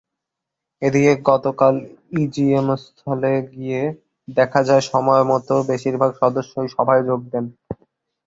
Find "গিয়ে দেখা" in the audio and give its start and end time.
3.53-4.61